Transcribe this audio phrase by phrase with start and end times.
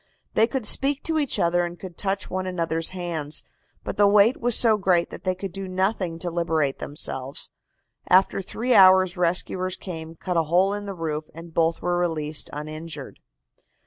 [0.33, 3.43] They could speak to each other and could touch one another's hands,
[3.83, 7.51] but the weight was so great that they could do nothing to liberate themselves.
[8.09, 12.49] After three hours rescuers came, cut a hole in the roof and both were released
[12.51, 13.19] uninjured.